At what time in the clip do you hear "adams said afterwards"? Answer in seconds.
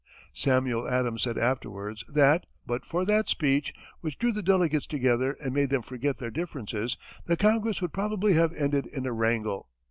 0.89-2.03